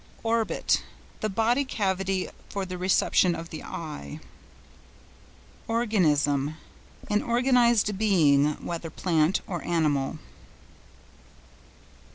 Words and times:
ORBIT.—The 0.23 1.29
bony 1.29 1.63
cavity 1.63 2.27
for 2.49 2.65
the 2.65 2.75
reception 2.79 3.35
of 3.35 3.51
the 3.51 3.61
eye. 3.61 4.19
ORGANISM.—An 5.67 6.57
organised 7.21 7.95
being, 7.99 8.53
whether 8.65 8.89
plant 8.89 9.41
or 9.45 9.61
animal. 9.63 10.17